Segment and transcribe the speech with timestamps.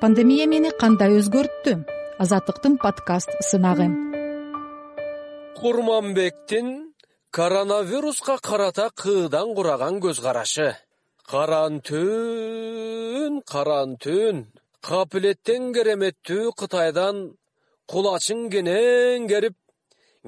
[0.00, 1.72] пандемия мени кандай өзгөрттү?
[2.22, 3.86] Азаттыктын подкаст сынагы.
[5.58, 6.66] Курманбектин
[7.30, 10.68] коронавируска карата кырдан кураган көз карашы
[11.32, 14.36] карантүн карантүн
[14.88, 17.16] капилеттен кереметтүү кытайдан
[17.90, 19.56] кулачын кенен керип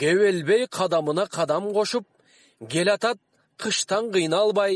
[0.00, 2.06] кебелбей кадамына кадам кошуп
[2.72, 3.18] келатат
[3.56, 4.72] кыштан кыйналбай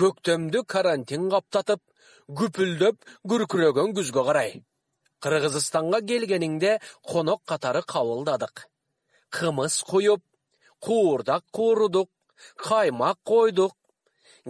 [0.00, 1.80] көктөмдү карантин каптатып
[2.38, 4.56] күпүлдөп күркүрөгөн күзгө карай.
[5.22, 6.78] Кыргызстанга келгениңде
[7.12, 8.66] конок катары кабылдадык.
[9.30, 10.22] Кымыз куюп
[10.80, 12.10] куурдак куурудук
[12.56, 13.76] каймак койдук.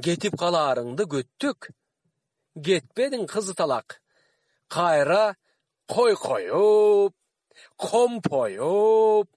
[0.03, 1.69] Кетип калаарыңды күттүк
[2.61, 3.99] кетпедиң кызыталак
[4.69, 5.37] кайра
[5.89, 7.15] кой коюп
[7.77, 9.29] компоюп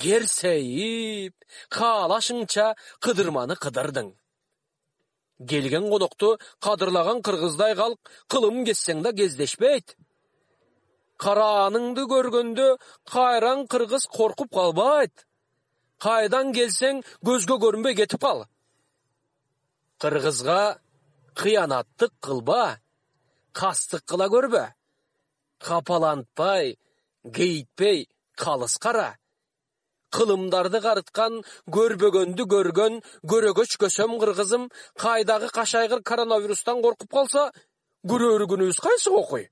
[0.00, 1.34] керсейип
[1.70, 2.72] каалашыңча
[3.02, 4.12] кыдырманы кыдырдың
[5.48, 9.96] келген конокту кадырлаган кыргыздай калк кылым кезсең да кездешпейт.
[11.18, 12.68] Карааныңды көргөндө
[13.10, 15.26] кайраң кыргыз коркуп калбайт.
[15.98, 18.44] Кайдан келсең көзгө көрүнбөй кетип кал.
[19.98, 20.78] Кыргызга
[21.34, 22.78] кыянаттык кылба
[23.52, 24.64] кастык кыла көрбө.
[25.58, 26.76] Капалантпай
[27.32, 29.14] кейитпей калыс кара
[30.14, 31.40] кылымдарды карыткан
[31.76, 34.68] көрбөгөндү көргөн көрөгөч көсөм кыргызым
[35.02, 37.44] кайдагы кашайгыр коронавирустан коркуп калса
[38.10, 39.48] күрөөр күнүбүз кайсы окуй?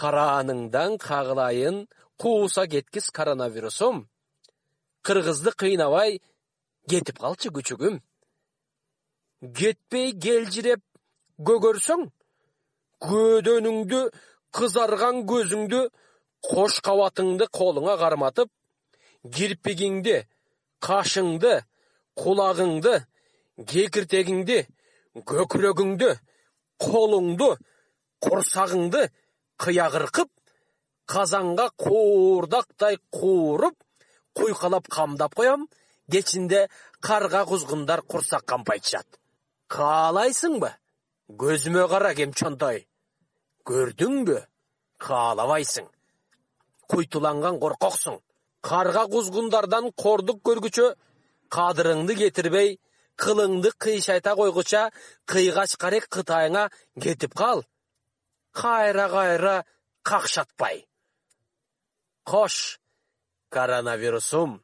[0.00, 1.84] Карааныңдан кагылайын
[2.18, 4.08] кууса кеткис коронавирусум.
[5.06, 6.20] Кыргызды кыйнабай
[6.88, 8.00] кетип калчы күчүгүм.
[9.58, 10.82] Кетпей келжиреп
[11.48, 12.08] көгөрсөң
[13.04, 14.00] көөдөнүңдү
[14.56, 15.80] кызарган көзүңдү
[16.48, 18.50] кош кабатыңды колуңа карматып
[19.32, 20.20] кирпигиңди
[20.84, 21.62] кашыңды
[22.18, 22.98] кулагыңды
[23.70, 24.60] кекиртегиңди
[25.30, 26.10] көкүрөгүңдү
[26.84, 27.54] колуңду
[28.24, 29.06] курсагыңды
[29.60, 30.30] кыягыркып
[31.06, 33.76] казанга куурдактай кууруп
[34.34, 35.68] куйкалап камдап коем
[36.10, 36.68] кечинде
[37.00, 39.06] карга кузгундар курсак кампайтышат.
[39.68, 40.70] Каалайсыңбы?
[41.40, 42.86] Көзүмө кара кемчонтой.
[43.64, 44.42] Көрдүңбү?
[45.00, 45.88] Каалабайсың.
[46.88, 48.20] Куйтуланган коркоксуң
[48.64, 50.86] карга кузгундардан кордук көргүчө
[51.52, 52.78] кадырыңды кетирбей
[53.20, 54.88] кылыңды кыйшайта койгуча
[55.30, 56.70] кыйгач карек кытайыңа
[57.02, 57.64] кетип кал.
[58.52, 59.56] Кайра кайра
[60.02, 60.86] какшатпай.
[62.24, 62.80] Кош
[63.50, 64.62] коронавирусум.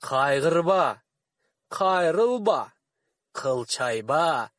[0.00, 1.02] Кайгырба
[1.68, 2.72] кайрылба
[3.32, 4.50] кылчайба.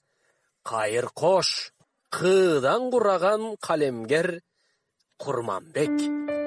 [0.63, 1.73] Кайыр кош
[2.09, 4.41] кыдан кураган калемгер
[5.17, 6.38] курманбек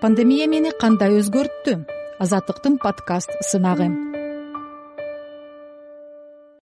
[0.00, 1.80] пандемия мени кандай өзгөрттү?
[2.24, 3.90] Азаттыктын подкаст сынагы